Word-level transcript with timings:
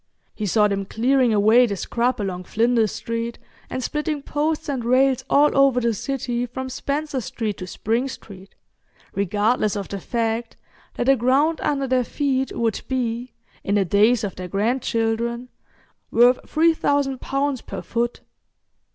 He 0.33 0.47
saw 0.47 0.67
them 0.67 0.85
clearing 0.85 1.31
away 1.31 1.67
the 1.67 1.75
scrub 1.75 2.19
along 2.19 2.45
Flinders 2.45 2.91
Street, 2.91 3.37
and 3.69 3.83
splitting 3.83 4.23
posts 4.23 4.67
and 4.67 4.83
rails 4.83 5.23
all 5.29 5.55
over 5.55 5.79
the 5.79 5.93
city 5.93 6.47
from 6.47 6.69
Spencer 6.69 7.21
Street 7.21 7.57
to 7.57 7.67
Spring 7.67 8.07
Street, 8.07 8.55
regardless 9.13 9.75
of 9.75 9.89
the 9.89 9.99
fact 9.99 10.57
that 10.95 11.03
the 11.03 11.15
ground 11.15 11.61
under 11.61 11.85
their 11.85 12.03
feet 12.03 12.51
would 12.57 12.81
be, 12.87 13.33
in 13.63 13.75
the 13.75 13.85
days 13.85 14.23
of 14.23 14.35
their 14.37 14.47
grandchildren, 14.47 15.49
worth 16.09 16.49
3,000 16.49 17.21
pounds 17.21 17.61
per 17.61 17.83
foot. 17.83 18.21